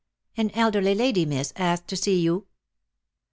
"An 0.35 0.49
elderly 0.55 0.95
lady, 0.95 1.27
miss, 1.27 1.53
asked 1.55 1.87
to 1.89 1.95
see 1.95 2.19
you.'' 2.21 2.47